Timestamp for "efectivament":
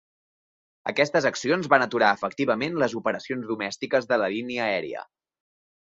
2.19-2.81